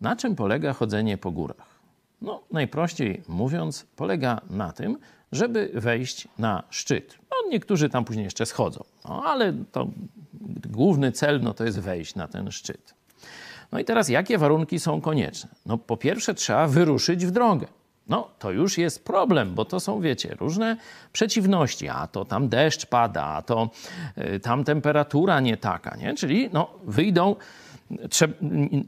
[0.00, 1.78] Na czym polega chodzenie po górach?
[2.22, 4.98] No, najprościej mówiąc, polega na tym,
[5.32, 7.18] żeby wejść na szczyt.
[7.30, 9.88] No, niektórzy tam później jeszcze schodzą, no, ale to
[10.66, 12.94] główny cel no, to jest wejść na ten szczyt.
[13.72, 15.50] No i teraz jakie warunki są konieczne?
[15.66, 17.66] No po pierwsze trzeba wyruszyć w drogę.
[18.08, 20.76] No to już jest problem, bo to są, wiecie, różne
[21.12, 21.88] przeciwności.
[21.88, 23.70] A to tam deszcz pada, a to
[24.18, 26.14] y, tam temperatura nie taka, nie?
[26.14, 27.36] Czyli no wyjdą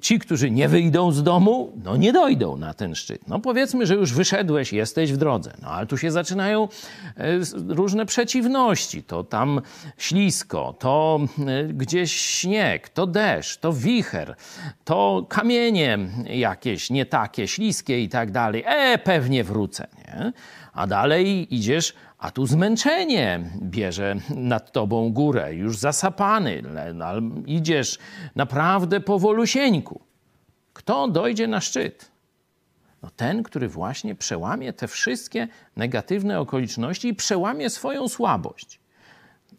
[0.00, 3.28] ci, którzy nie wyjdą z domu, no nie dojdą na ten szczyt.
[3.28, 6.68] No powiedzmy, że już wyszedłeś, jesteś w drodze, no ale tu się zaczynają
[7.16, 9.02] e, różne przeciwności.
[9.02, 9.60] To tam
[9.98, 14.36] ślisko, to e, gdzieś śnieg, to deszcz, to wicher,
[14.84, 18.64] to kamienie jakieś nie takie, śliskie i tak dalej.
[18.66, 20.32] E, pewnie wrócę, nie?
[20.72, 26.62] A dalej idziesz a tu zmęczenie bierze nad tobą górę, już zasapany,
[27.46, 27.98] idziesz
[28.36, 30.00] naprawdę powolusieńku.
[30.72, 32.10] Kto dojdzie na szczyt?
[33.02, 38.80] No ten, który właśnie przełamie te wszystkie negatywne okoliczności i przełamie swoją słabość.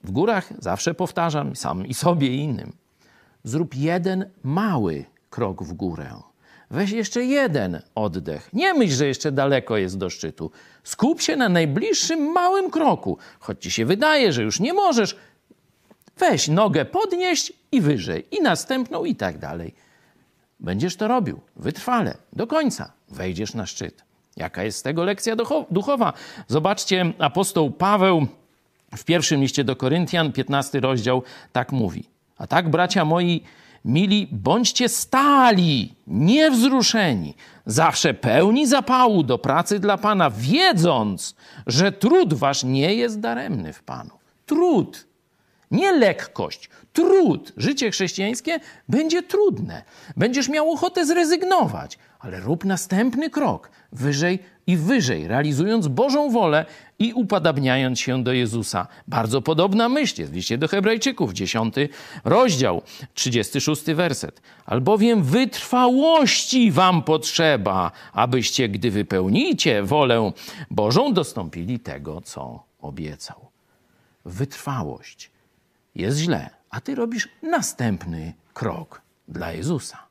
[0.03, 2.73] W górach zawsze powtarzam sam i sobie i innym.
[3.43, 6.30] Zrób jeden mały krok w górę
[6.71, 8.49] Weź jeszcze jeden oddech.
[8.53, 10.51] Nie myśl, że jeszcze daleko jest do szczytu.
[10.83, 13.17] Skup się na najbliższym małym kroku.
[13.39, 15.15] Choć ci się wydaje, że już nie możesz,
[16.17, 19.73] weź nogę podnieść i wyżej, i następną, i tak dalej.
[20.59, 22.91] Będziesz to robił wytrwale, do końca.
[23.09, 24.03] Wejdziesz na szczyt.
[24.37, 25.35] Jaka jest z tego lekcja
[25.71, 26.13] duchowa?
[26.47, 28.27] Zobaczcie, apostoł Paweł
[28.97, 32.03] w pierwszym liście do Koryntian, 15 rozdział, tak mówi.
[32.37, 33.43] A tak, bracia moi,
[33.85, 37.33] Mili, bądźcie stali, niewzruszeni,
[37.65, 41.35] zawsze pełni zapału do pracy dla Pana, wiedząc,
[41.67, 44.11] że trud wasz nie jest daremny w Panu.
[44.45, 45.07] Trud,
[45.71, 47.53] nie lekkość, trud.
[47.57, 49.83] Życie chrześcijańskie będzie trudne.
[50.17, 56.65] Będziesz miał ochotę zrezygnować, ale rób następny krok wyżej i wyżej, realizując Bożą wolę
[56.99, 58.87] i upadabniając się do Jezusa.
[59.07, 61.75] Bardzo podobna myśl jest w liście do Hebrajczyków, 10
[62.23, 62.81] rozdział,
[63.13, 64.41] 36 werset.
[64.65, 70.31] Albowiem wytrwałości wam potrzeba, abyście, gdy wypełnicie wolę
[70.71, 73.47] Bożą, dostąpili tego, co obiecał.
[74.25, 75.30] Wytrwałość
[75.95, 80.10] jest źle, a ty robisz następny krok dla Jezusa.